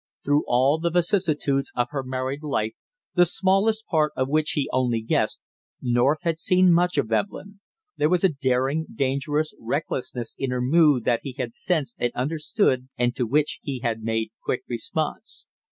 Through 0.25 0.45
all 0.47 0.79
the 0.79 0.89
vicissitudes 0.89 1.71
of 1.75 1.89
her 1.91 2.01
married 2.03 2.41
life, 2.41 2.73
the 3.13 3.23
smallest 3.23 3.85
part 3.85 4.11
of 4.15 4.27
which 4.27 4.53
he 4.53 4.67
only 4.73 4.99
guessed, 4.99 5.43
North 5.79 6.23
had 6.23 6.39
seen 6.39 6.73
much 6.73 6.97
of 6.97 7.11
Evelyn. 7.11 7.59
There 7.97 8.09
was 8.09 8.23
a 8.23 8.29
daring 8.33 8.87
dangerous 8.95 9.53
recklessness 9.59 10.33
in 10.39 10.49
her 10.49 10.59
mood 10.59 11.03
that 11.05 11.19
he 11.21 11.33
had 11.33 11.53
sensed 11.53 11.97
and 11.99 12.11
understood 12.15 12.89
and 12.97 13.15
to 13.15 13.27
which 13.27 13.59
he 13.61 13.81
had 13.81 14.01
made 14.01 14.31
quick 14.43 14.63
response. 14.67 15.45